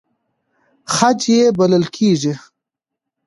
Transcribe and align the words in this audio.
خج 0.93 1.21
یې 1.33 1.45
بلل 1.57 1.83
کېږي. 1.95 2.33